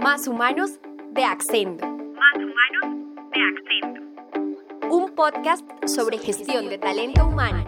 [0.00, 0.70] Más Humanos
[1.10, 1.86] de Accendo.
[1.86, 4.88] Más Humanos de Accendo.
[4.88, 7.66] Un podcast sobre gestión de talento humano.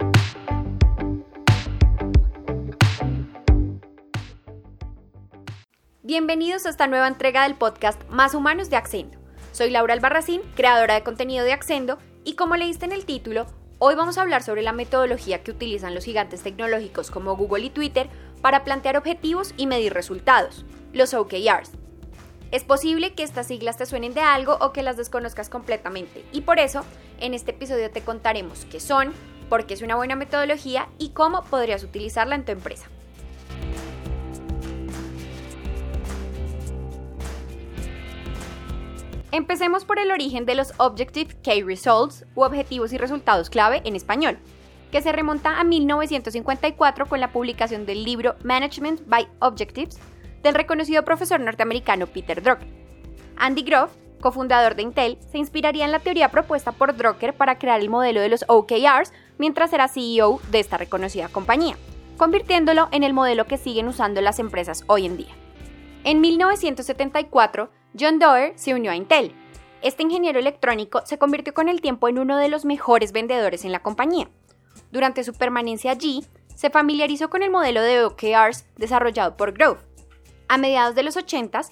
[6.03, 9.19] Bienvenidos a esta nueva entrega del podcast Más Humanos de Accendo.
[9.53, 13.45] Soy Laura Albarracín, creadora de contenido de Accendo, y como leíste en el título,
[13.79, 17.71] hoy vamos a hablar sobre la metodología que utilizan los gigantes tecnológicos como Google y
[17.71, 18.09] Twitter
[18.41, 21.82] para plantear objetivos y medir resultados, los OKRs.
[22.53, 26.43] Es posible que estas siglas te suenen de algo o que las desconozcas completamente, y
[26.43, 26.85] por eso,
[27.19, 29.15] en este episodio te contaremos qué son,
[29.49, 32.89] por qué es una buena metodología y cómo podrías utilizarla en tu empresa.
[39.31, 43.97] Empecemos por el origen de los Objective Key Results u objetivos y resultados clave en
[43.97, 44.37] español,
[44.91, 49.99] que se remonta a 1954 con la publicación del libro Management by Objectives
[50.43, 52.69] del reconocido profesor norteamericano Peter Drucker.
[53.37, 57.81] Andy Grove, cofundador de Intel, se inspiraría en la teoría propuesta por Drucker para crear
[57.81, 61.77] el modelo de los OKRs mientras era CEO de esta reconocida compañía,
[62.17, 65.35] convirtiéndolo en el modelo que siguen usando las empresas hoy en día.
[66.05, 69.35] En 1974, John Doerr se unió a Intel.
[69.83, 73.73] Este ingeniero electrónico se convirtió con el tiempo en uno de los mejores vendedores en
[73.73, 74.29] la compañía.
[74.91, 79.81] Durante su permanencia allí, se familiarizó con el modelo de OKRs desarrollado por Grove.
[80.49, 81.63] A mediados de los 80,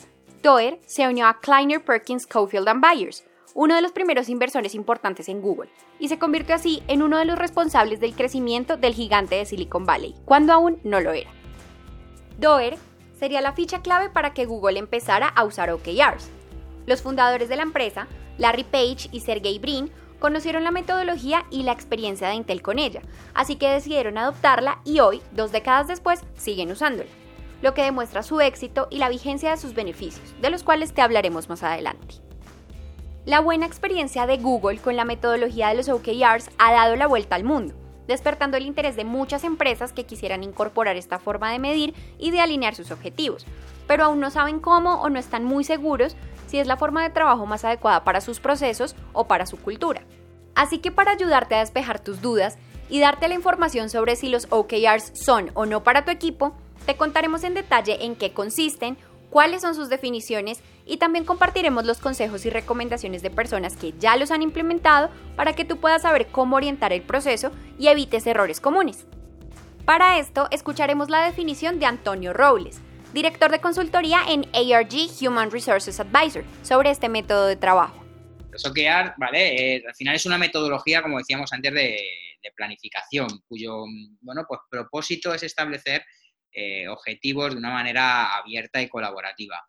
[0.43, 5.43] Doerr se unió a Kleiner Perkins Cofield Byers, uno de los primeros inversores importantes en
[5.43, 9.45] Google, y se convirtió así en uno de los responsables del crecimiento del gigante de
[9.45, 11.31] Silicon Valley, cuando aún no lo era.
[12.39, 12.79] Doerr
[13.19, 16.31] sería la ficha clave para que Google empezara a usar OKRs.
[16.87, 21.73] Los fundadores de la empresa, Larry Page y Sergey Brin, conocieron la metodología y la
[21.73, 23.03] experiencia de Intel con ella,
[23.35, 27.11] así que decidieron adoptarla y hoy, dos décadas después, siguen usándola,
[27.63, 31.03] lo que demuestra su éxito y la vigencia de sus beneficios, de los cuales te
[31.03, 32.17] hablaremos más adelante.
[33.27, 37.37] La buena experiencia de Google con la metodología de los OKRs ha dado la vuelta
[37.37, 37.75] al mundo
[38.11, 42.41] despertando el interés de muchas empresas que quisieran incorporar esta forma de medir y de
[42.41, 43.47] alinear sus objetivos,
[43.87, 46.17] pero aún no saben cómo o no están muy seguros
[46.49, 50.03] si es la forma de trabajo más adecuada para sus procesos o para su cultura.
[50.57, 54.49] Así que para ayudarte a despejar tus dudas y darte la información sobre si los
[54.51, 56.57] OKRs son o no para tu equipo,
[56.91, 58.99] te contaremos en detalle en qué consisten,
[59.31, 64.17] cuáles son sus definiciones y también compartiremos los consejos y recomendaciones de personas que ya
[64.17, 68.61] los han implementado para que tú puedas saber cómo orientar el proceso y evites errores
[68.61, 69.07] comunes.
[69.85, 72.81] Para esto, escucharemos la definición de Antonio Robles,
[73.15, 78.05] director de consultoría en ARG Human Resources Advisor, sobre este método de trabajo.
[78.53, 79.77] OKR, ¿vale?
[79.77, 82.03] Eh, al final es una metodología, como decíamos antes, de,
[82.43, 83.85] de planificación, cuyo
[84.23, 86.03] bueno, pues propósito es establecer
[86.53, 89.65] eh, objetivos de una manera abierta y colaborativa.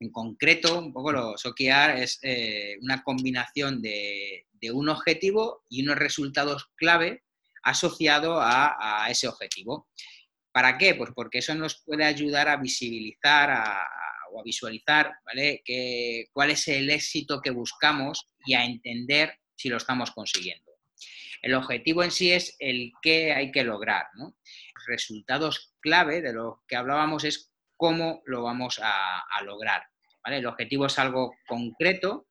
[0.00, 5.96] En concreto, un poco los OKR es eh, una combinación de, un objetivo y unos
[5.96, 7.22] resultados clave
[7.62, 9.88] asociados a, ese objetivo.
[10.52, 10.94] ¿Para qué?
[10.94, 13.50] Pues porque eso nos puede ayudar a visibilizar
[14.32, 15.62] o a visualizar ¿vale?
[16.32, 20.68] cuál es el éxito que buscamos y a entender si lo estamos consiguiendo.
[21.42, 24.06] El objetivo en sí es el que hay que lograr.
[24.14, 24.36] ¿no?
[24.88, 29.82] Resultados clave de lo que hablábamos es cómo lo vamos a, lograr.
[30.24, 32.26] El objetivo es algo concreto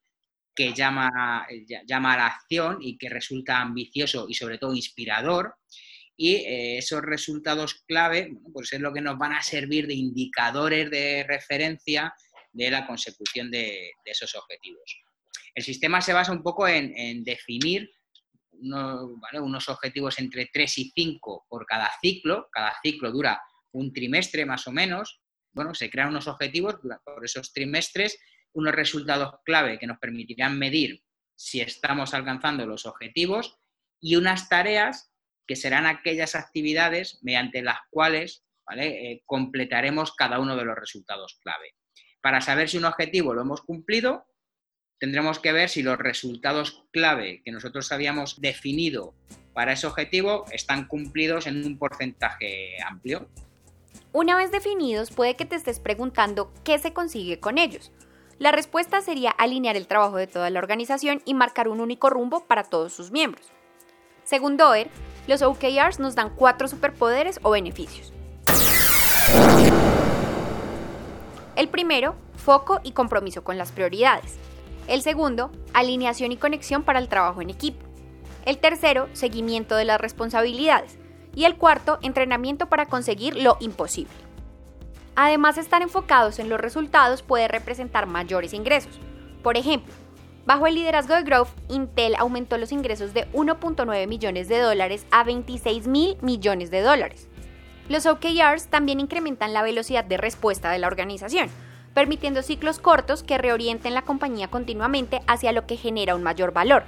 [0.54, 1.48] que llama,
[1.88, 5.56] llama a la acción y que resulta ambicioso y sobre todo inspirador.
[6.16, 10.92] Y eh, esos resultados clave pues es lo que nos van a servir de indicadores
[10.92, 12.14] de referencia
[12.52, 15.02] de la consecución de, esos objetivos.
[15.56, 17.90] El sistema se basa un poco en definir
[18.62, 23.42] unos, objetivos entre 3 y 5 por cada ciclo, cada ciclo dura
[23.72, 25.22] un trimestre más o menos,
[25.54, 28.20] bueno, se crean unos objetivos por esos trimestres,
[28.54, 31.04] unos resultados clave que nos permitirán medir
[31.36, 33.58] si estamos alcanzando los objetivos
[34.00, 35.12] y unas tareas
[35.46, 38.46] que serán aquellas actividades mediante las cuales
[38.76, 41.76] eh, completaremos cada uno de los resultados clave.
[42.22, 44.26] Para saber si un objetivo lo hemos cumplido,
[45.00, 49.14] tendremos que ver si los resultados clave que nosotros habíamos definido
[49.54, 53.28] para ese objetivo están cumplidos en un porcentaje amplio.
[54.14, 57.92] Una vez definidos, puede que te estés preguntando qué se consigue con ellos.
[58.40, 62.46] La respuesta sería alinear el trabajo de toda la organización y marcar un único rumbo
[62.46, 63.48] para todos sus miembros.
[64.24, 64.90] Según Doer,
[65.28, 68.14] los OKRs nos dan cuatro superpoderes o beneficios.
[71.56, 74.38] El primero, foco y compromiso con las prioridades.
[74.88, 77.86] El segundo, alineación y conexión para el trabajo en equipo.
[78.46, 80.98] El tercero, seguimiento de las responsabilidades.
[81.36, 84.14] Y el cuarto, entrenamiento para conseguir lo imposible.
[85.16, 88.98] Además, estar enfocados en los resultados puede representar mayores ingresos.
[89.44, 89.94] Por ejemplo,
[90.46, 95.26] bajo el liderazgo de Growth, Intel aumentó los ingresos de 1.9 millones de dólares a
[95.26, 97.28] 26 mil millones de dólares.
[97.90, 101.50] Los OKRs también incrementan la velocidad de respuesta de la organización,
[101.98, 106.84] permitiendo ciclos cortos que reorienten la compañía continuamente hacia lo que genera un mayor valor.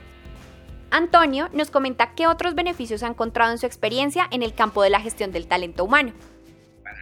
[0.92, 4.92] Antonio nos comenta qué otros beneficios ha encontrado en su experiencia en el campo de
[4.92, 6.14] la gestión del talento humano.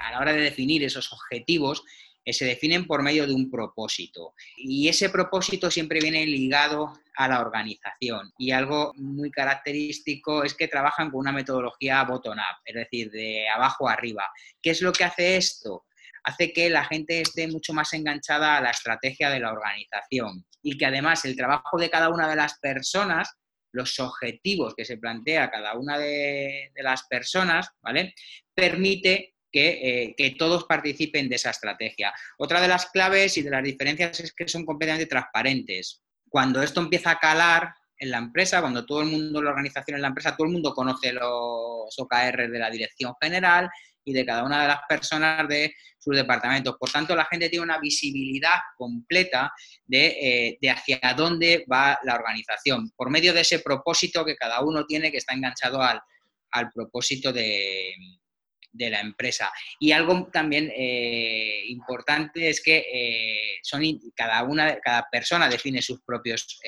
[0.01, 1.83] A la hora de definir esos objetivos,
[2.24, 4.36] eh, se definen por medio de un propósito.
[4.56, 8.31] Y ese propósito siempre viene ligado a la organización.
[8.38, 13.89] Y algo muy característico es que trabajan con una metodología bottom-up, es decir, de abajo
[13.89, 14.31] arriba.
[14.62, 15.86] ¿Qué es lo que hace esto?
[16.27, 20.77] Hace que la gente esté mucho más enganchada a la estrategia de la organización y
[20.77, 23.33] que además el trabajo de cada una de las personas,
[23.71, 28.13] los objetivos que se plantea cada una de, las personas, ¿vale?
[28.53, 32.13] Permite que, eh, que, todos participen de esa estrategia.
[32.38, 36.01] Otra de las claves y de las diferencias es que son completamente transparentes.
[36.30, 40.01] Cuando esto empieza a calar en la empresa, cuando todo el mundo, la organización en
[40.01, 43.69] la empresa, todo el mundo conoce los OKR de la dirección general
[44.07, 46.77] y de cada una de las personas de sus departamentos.
[46.80, 49.51] Por tanto, la gente tiene una visibilidad completa
[49.86, 54.86] de, eh, hacia dónde va la organización, por medio de ese propósito que cada uno
[54.86, 56.01] tiene que está enganchado al,
[56.74, 57.94] propósito de,
[58.80, 59.51] la empresa.
[59.80, 63.83] Y algo también eh, importante es que eh, son
[64.15, 66.59] cada una, cada persona define sus propios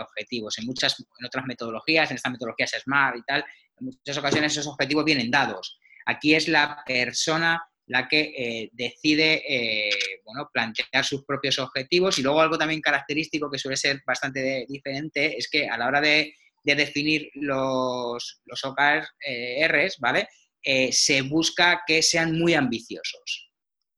[0.00, 0.58] objetivos.
[0.58, 3.44] En muchas, en otras metodologías, en estas metodologías SMART y tal,
[3.78, 5.78] en muchas ocasiones esos objetivos vienen dados.
[6.06, 9.90] Aquí es la persona la que eh, decide eh,
[10.24, 15.36] bueno, plantear sus propios objetivos y luego algo también característico que suele ser bastante diferente
[15.38, 18.62] es que a la hora de, definir los, los
[19.24, 20.28] eh, ¿vale?
[20.90, 23.52] se busca que sean muy ambiciosos.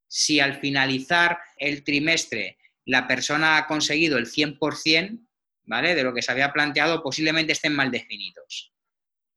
[0.07, 5.27] Si al finalizar el trimestre la persona ha conseguido el 100%,
[5.65, 5.95] ¿vale?
[5.95, 8.75] De lo que se había planteado, posiblemente estén mal definidos.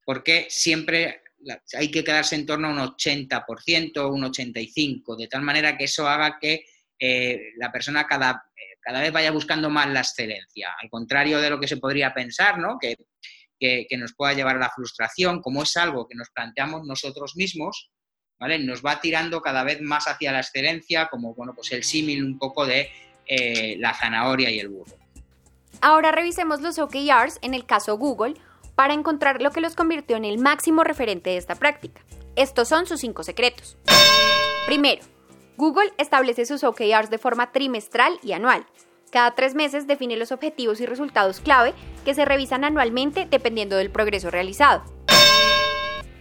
[0.04, 1.22] Porque siempre
[1.78, 6.08] hay que quedarse en torno a un 80%, un 85%, de tal manera que eso
[6.08, 6.66] haga que
[7.00, 11.50] eh, la persona cada, eh, cada, vez vaya buscando más la excelencia, al contrario de
[11.50, 12.78] lo que se podría pensar, ¿no?
[12.80, 12.96] que,
[13.60, 17.92] que, nos pueda llevar a la frustración, como es algo que nos planteamos nosotros mismos,
[18.40, 18.60] ¿vale?
[18.60, 22.40] nos va tirando cada vez más hacia la excelencia, como bueno, pues el símil un
[22.40, 22.90] poco de
[23.28, 24.98] eh, la zanahoria y el burro.
[25.80, 28.36] Ahora revisemos los OKRs en el caso Google
[28.82, 32.02] para encontrar lo que los convirtió en el máximo referente de esta práctica.
[32.36, 33.78] Estos son sus cinco secretos.
[34.66, 35.04] Primero,
[35.56, 38.66] Google establece sus OKRs de forma trimestral y anual.
[39.12, 41.76] Cada tres meses define los objetivos y resultados clave
[42.06, 44.84] que se revisan anualmente dependiendo del progreso realizado.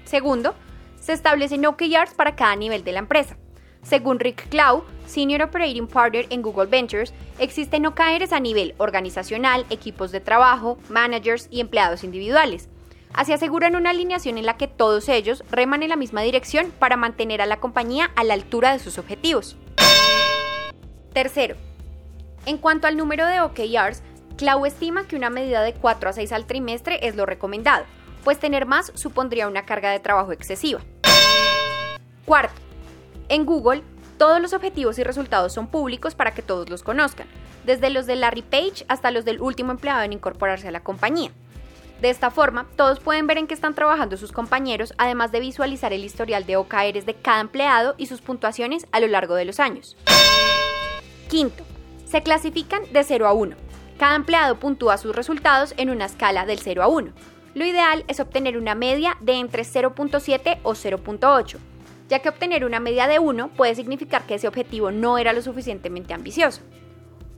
[0.04, 0.54] Segundo,
[1.00, 3.38] se establecen OKRs para cada nivel de la empresa.
[3.82, 10.12] Según Rick Clow, Senior Operating Partner en Google Ventures, existen OKRs a nivel organizacional, equipos
[10.12, 12.68] de trabajo, managers y empleados individuales.
[13.12, 16.96] Así aseguran una alineación en la que todos ellos reman en la misma dirección para
[16.96, 19.56] mantener a la compañía a la altura de sus objetivos.
[21.12, 21.56] Tercero,
[22.46, 24.02] en cuanto al número de OKRs,
[24.36, 27.84] Clow estima que una medida de 4 a 6 al trimestre es lo recomendado,
[28.22, 30.80] pues tener más supondría una carga de trabajo excesiva.
[32.24, 32.60] Cuarto,
[33.30, 33.82] en Google,
[34.18, 37.26] todos los objetivos y resultados son públicos para que todos los conozcan,
[37.64, 41.30] desde los de Larry Page hasta los del último empleado en incorporarse a la compañía.
[42.02, 45.92] De esta forma, todos pueden ver en qué están trabajando sus compañeros, además de visualizar
[45.92, 49.60] el historial de OKRs de cada empleado y sus puntuaciones a lo largo de los
[49.60, 49.96] años.
[51.28, 51.62] Quinto,
[52.04, 53.56] se clasifican de 0 a 1.
[53.98, 57.12] Cada empleado puntúa sus resultados en una escala del 0 a 1.
[57.54, 61.58] Lo ideal es obtener una media de entre 0.7 o 0.8
[62.10, 65.40] ya que obtener una media de 1 puede significar que ese objetivo no era lo
[65.40, 66.60] suficientemente ambicioso.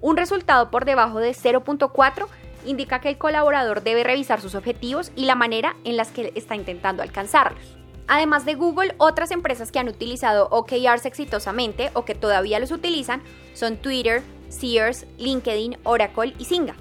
[0.01, 2.27] Un resultado por debajo de 0.4
[2.65, 6.57] indica que el colaborador debe revisar sus objetivos y la manera en la que está
[6.57, 7.77] intentando alcanzarlos.
[8.09, 13.23] Además de Google, otras empresas que han utilizado OKRs exitosamente o que todavía los utilizan
[13.53, 16.75] son Twitter, Sears, LinkedIn, Oracle y Singa.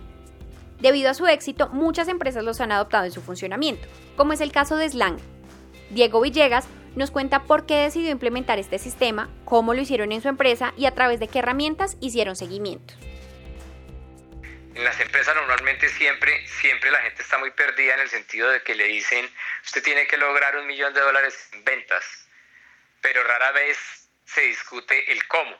[0.79, 4.51] Debido a su éxito, muchas empresas los han adoptado en su funcionamiento, como es el
[4.51, 5.19] caso de Slang.
[5.91, 10.27] Diego Villegas nos cuenta por qué decidió implementar este sistema, cómo lo hicieron en su
[10.27, 12.93] empresa y a través de qué herramientas hicieron seguimiento.
[14.73, 18.63] En las empresas normalmente siempre, siempre la gente está muy perdida en el sentido de
[18.63, 19.29] que le dicen,
[19.63, 22.27] usted tiene que lograr un millón de dólares en ventas,
[23.01, 25.59] pero rara vez se discute el cómo.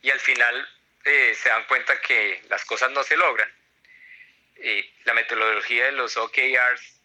[0.00, 0.68] Y al final
[1.04, 3.50] eh, se dan cuenta que las cosas no se logran.
[4.56, 6.97] Eh, la metodología de los OKRs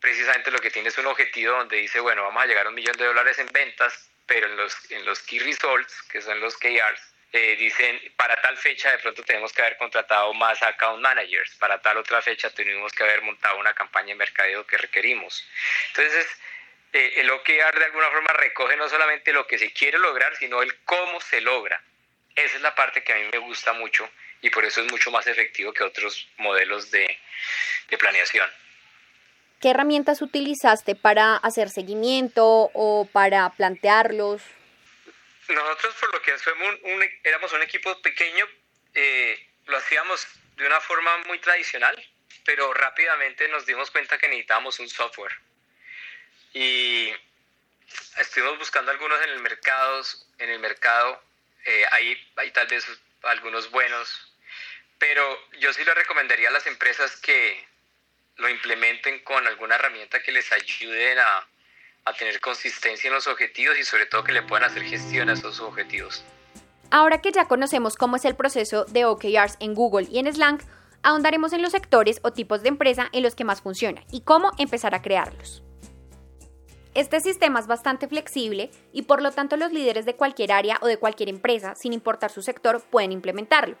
[0.00, 2.74] precisamente lo que tiene es un objetivo donde dice, bueno, vamos a llegar a un
[2.74, 6.56] millón de dólares en ventas, pero en los, en los Key Results, que son los
[6.56, 7.00] KRs,
[7.32, 11.80] eh, dicen para tal fecha de pronto tenemos que haber contratado más account managers, para
[11.82, 15.46] tal otra fecha tenemos que haber montado una campaña de mercadeo que requerimos.
[15.88, 16.26] Entonces,
[16.92, 20.62] eh, el OKR de alguna forma recoge no solamente lo que se quiere lograr, sino
[20.62, 21.82] el cómo se logra.
[22.34, 24.08] Esa es la parte que a mí me gusta mucho
[24.40, 27.18] y por eso es mucho más efectivo que otros modelos de,
[27.88, 28.48] de planeación.
[29.60, 34.42] ¿Qué herramientas utilizaste para hacer seguimiento o para plantearlos?
[35.48, 36.34] Nosotros, por lo que
[37.24, 38.46] éramos un equipo pequeño,
[38.94, 41.96] eh, lo hacíamos de una forma muy tradicional,
[42.44, 45.32] pero rápidamente nos dimos cuenta que necesitábamos un software.
[46.52, 47.12] Y
[48.18, 50.02] estuvimos buscando algunos en el mercado,
[50.38, 51.22] en el mercado
[51.64, 52.86] eh, hay, hay tal vez
[53.22, 54.32] algunos buenos,
[54.98, 57.66] pero yo sí le recomendaría a las empresas que
[58.36, 61.46] lo implementen con alguna herramienta que les ayude a,
[62.04, 65.32] a tener consistencia en los objetivos y sobre todo que le puedan hacer gestión a
[65.32, 66.24] esos objetivos.
[66.90, 70.60] Ahora que ya conocemos cómo es el proceso de OKRs en Google y en Slang,
[71.02, 74.52] ahondaremos en los sectores o tipos de empresa en los que más funciona y cómo
[74.58, 75.62] empezar a crearlos.
[76.94, 80.86] Este sistema es bastante flexible y por lo tanto los líderes de cualquier área o
[80.86, 83.76] de cualquier empresa, sin importar su sector, pueden implementarlo.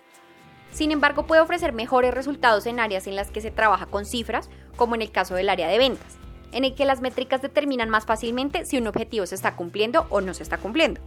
[0.76, 4.50] Sin embargo, puede ofrecer mejores resultados en áreas en las que se trabaja con cifras,
[4.76, 6.18] como en el caso del área de ventas
[6.52, 10.22] en el que las métricas determinan más fácilmente si un objetivo se está cumpliendo o
[10.22, 11.00] no se está cumpliendo.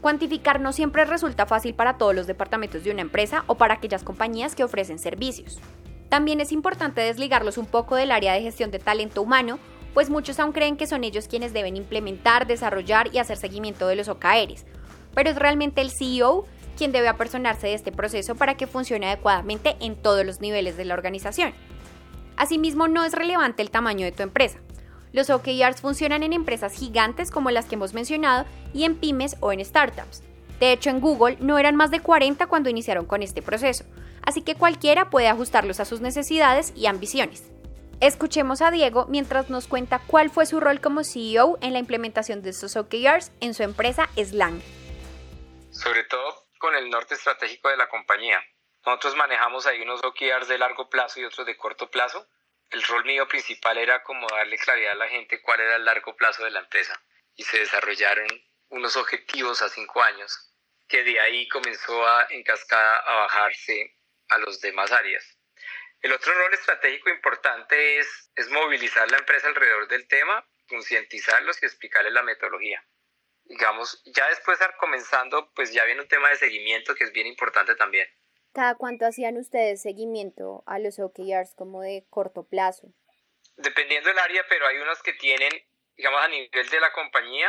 [0.00, 4.02] Cuantificar no siempre resulta fácil para todos los departamentos de una empresa o para aquellas
[4.02, 5.58] compañías que ofrecen servicios.
[6.08, 9.58] También es importante desligarlos un poco del área de gestión de talento humano,
[9.92, 13.96] pues muchos aún creen que son ellos quienes deben implementar, desarrollar y hacer seguimiento de
[13.96, 14.64] los OKRs,
[15.14, 19.76] pero es realmente el CEO quien debe apersonarse de este proceso para que funcione adecuadamente
[19.80, 21.54] en todos los niveles de la organización.
[22.36, 24.58] Asimismo, no es relevante el tamaño de tu empresa.
[25.12, 29.52] Los OKRs funcionan en empresas gigantes como las que hemos mencionado y en pymes o
[29.52, 30.22] en startups.
[30.58, 33.84] De hecho, en Google no eran más de 40 cuando iniciaron con este proceso,
[34.22, 37.44] así que cualquiera puede ajustarlos a sus necesidades y ambiciones.
[38.00, 42.42] Escuchemos a Diego mientras nos cuenta cuál fue su rol como CEO en la implementación
[42.42, 44.60] de estos OKRs en su empresa Slang.
[45.70, 48.42] Sobre todo con el norte estratégico de la compañía.
[48.86, 52.26] Nosotros manejamos ahí unos OKRs de largo plazo y otros de corto plazo.
[52.70, 56.16] El rol mío principal era como darle claridad a la gente cuál era el largo
[56.16, 56.98] plazo de la empresa.
[57.36, 58.26] Y se desarrollaron
[58.70, 60.54] unos objetivos a cinco años,
[60.88, 63.98] que de ahí comenzó a, en cascada a bajarse
[64.30, 65.36] a los demás áreas.
[66.00, 71.66] El otro rol estratégico importante es, es movilizar la empresa alrededor del tema, concientizarlos y
[71.66, 72.82] explicarles la metodología.
[73.44, 77.12] Digamos, ya después de estar comenzando, pues ya viene un tema de seguimiento que es
[77.12, 78.06] bien importante también.
[78.52, 82.88] ¿Cada cuánto hacían ustedes seguimiento a los OKRs como de corto plazo?
[83.56, 85.50] Dependiendo del área, pero hay unos que tienen,
[85.96, 87.48] digamos, a nivel de la compañía,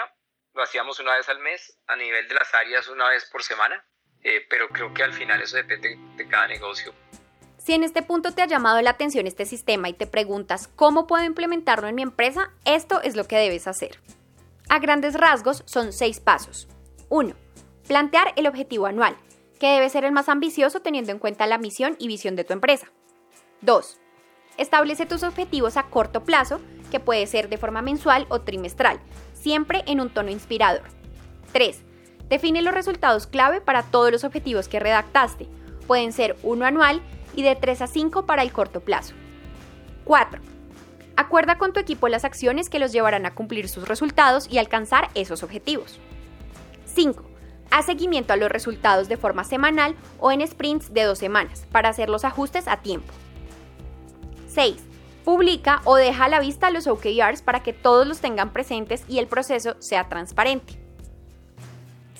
[0.53, 3.85] lo hacíamos una vez al mes, a nivel de las áreas una vez por semana,
[4.23, 6.93] eh, pero creo que al final eso depende de cada negocio.
[7.57, 11.07] Si en este punto te ha llamado la atención este sistema y te preguntas cómo
[11.07, 13.99] puedo implementarlo en mi empresa, esto es lo que debes hacer.
[14.67, 16.67] A grandes rasgos son seis pasos.
[17.09, 17.35] 1.
[17.87, 19.15] Plantear el objetivo anual,
[19.59, 22.53] que debe ser el más ambicioso teniendo en cuenta la misión y visión de tu
[22.53, 22.87] empresa.
[23.61, 23.99] 2.
[24.57, 28.99] Establece tus objetivos a corto plazo, que puede ser de forma mensual o trimestral,
[29.33, 30.83] siempre en un tono inspirador.
[31.51, 31.83] 3.
[32.27, 35.47] Define los resultados clave para todos los objetivos que redactaste.
[35.85, 37.01] Pueden ser uno anual
[37.35, 39.13] y de 3 a 5 para el corto plazo.
[40.05, 40.54] 4.
[41.17, 45.09] Acuerda con tu equipo las acciones que los llevarán a cumplir sus resultados y alcanzar
[45.15, 45.99] esos objetivos.
[46.85, 47.23] 5.
[47.71, 51.89] Haz seguimiento a los resultados de forma semanal o en sprints de dos semanas para
[51.89, 53.13] hacer los ajustes a tiempo.
[54.49, 54.75] 6.
[55.23, 59.19] Publica o deja a la vista los OKRs para que todos los tengan presentes y
[59.19, 60.79] el proceso sea transparente.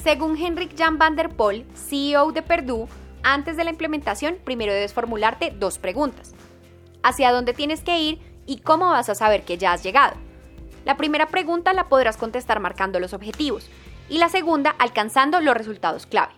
[0.02, 2.88] Según Henrik Jan van der Poel, CEO de Perdue,
[3.24, 6.34] antes de la implementación primero debes formularte dos preguntas.
[7.04, 10.16] ¿Hacia dónde tienes que ir y cómo vas a saber que ya has llegado?
[10.86, 13.70] La primera pregunta la podrás contestar marcando los objetivos,
[14.10, 16.34] y la segunda alcanzando los resultados clave.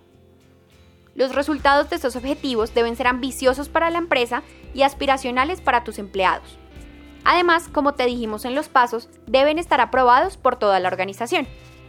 [1.15, 5.97] Los resultados de estos objetivos deben ser ambiciosos para la empresa y aspiracionales para tus
[5.97, 6.57] empleados.
[7.25, 11.47] Además, como te dijimos en los pasos, deben estar aprobados por toda la organización.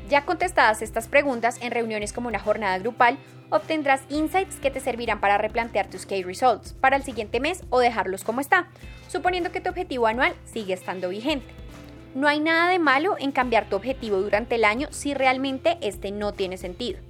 [0.09, 3.19] Ya contestadas estas preguntas en reuniones como una jornada grupal,
[3.51, 7.79] obtendrás insights que te servirán para replantear tus key results para el siguiente mes o
[7.79, 8.69] dejarlos como está,
[9.09, 11.53] suponiendo que tu objetivo anual sigue estando vigente.
[12.15, 16.11] No hay nada de malo en cambiar tu objetivo durante el año si realmente este
[16.11, 17.01] no tiene sentido.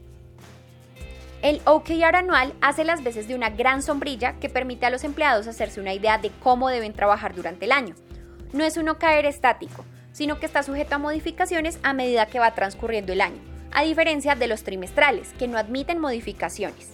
[1.41, 5.47] El OKR anual hace las veces de una gran sombrilla que permite a los empleados
[5.47, 7.95] hacerse una idea de cómo deben trabajar durante el año.
[8.53, 9.85] No es un OKR estático,
[10.19, 14.35] sino que está sujeto a modificaciones a medida que va transcurriendo el año, a diferencia
[14.35, 16.91] de los trimestrales, que no admiten modificaciones.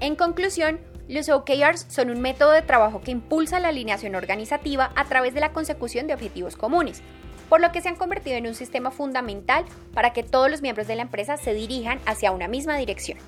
[0.00, 5.06] En conclusión, los OKRs son un método de trabajo que impulsa la alineación organizativa a
[5.06, 7.02] través de la consecución de objetivos comunes,
[7.48, 10.86] por lo que se han convertido en un sistema fundamental para que todos los miembros
[10.86, 13.18] de la empresa se dirijan hacia una misma dirección.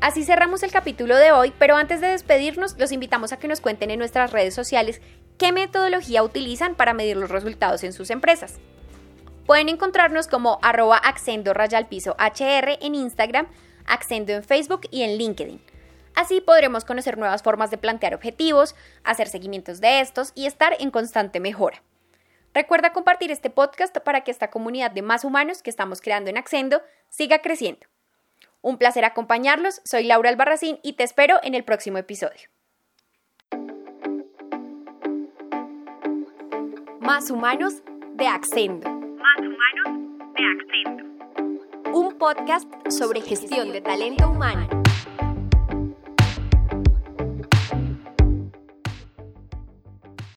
[0.00, 3.60] Así cerramos el capítulo de hoy, pero antes de despedirnos, los invitamos a que nos
[3.60, 5.00] cuenten en nuestras redes sociales
[5.40, 8.58] qué metodología utilizan para medir los resultados en sus empresas.
[9.46, 11.54] Pueden encontrarnos como arroba accendo
[11.88, 13.48] piso HR en Instagram,
[13.86, 15.60] Accendo en Facebook y en LinkedIn.
[16.14, 20.90] Así podremos conocer nuevas formas de plantear objetivos, hacer seguimientos de estos y estar en
[20.90, 21.82] constante mejora.
[22.52, 26.36] Recuerda compartir este podcast para que esta comunidad de más humanos que estamos creando en
[26.36, 27.86] Accendo siga creciendo.
[28.60, 32.50] Un placer acompañarlos, soy Laura Albarracín y te espero en el próximo episodio.
[37.00, 37.82] Más humanos
[38.14, 38.90] de Accendo.
[38.90, 41.98] Más humanos de Accento.
[41.98, 44.68] Un podcast sobre gestión de talento humano.